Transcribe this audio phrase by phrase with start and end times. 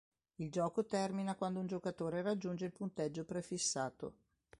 [0.37, 4.15] Il gioco termina quando un giocatore raggiunge il punteggio prefissato.